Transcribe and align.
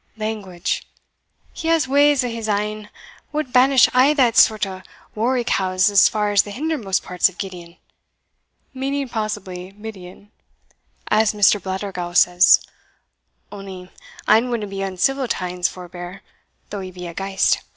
Language? 0.17 0.87
he 1.53 1.67
has 1.67 1.87
ways 1.87 2.23
o' 2.23 2.27
his 2.27 2.49
ain 2.49 2.89
wad 3.31 3.53
banish 3.53 3.87
a' 3.93 4.15
thae 4.15 4.31
sort 4.31 4.65
o' 4.65 4.81
worricows 5.13 5.91
as 5.91 6.09
far 6.09 6.31
as 6.31 6.41
the 6.41 6.49
hindermost 6.49 7.03
parts 7.03 7.29
of 7.29 7.37
Gideon" 7.37 7.77
(meaning 8.73 9.07
possibly 9.07 9.73
Midian), 9.73 10.31
"as 11.09 11.33
Mr. 11.35 11.61
Blattergowl 11.61 12.15
says 12.15 12.61
only 13.51 13.91
ane 14.27 14.49
widna 14.49 14.67
be 14.67 14.81
uncivil 14.81 15.27
to 15.27 15.43
ane's 15.43 15.67
forbear, 15.67 16.23
though 16.71 16.79
he 16.79 16.89
be 16.89 17.05
a 17.05 17.13
ghaist. 17.13 17.61